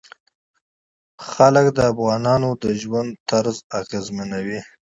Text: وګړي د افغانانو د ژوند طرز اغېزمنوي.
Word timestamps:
وګړي 1.31 1.69
د 1.77 1.79
افغانانو 1.91 2.49
د 2.63 2.65
ژوند 2.81 3.11
طرز 3.29 3.57
اغېزمنوي. 3.79 4.59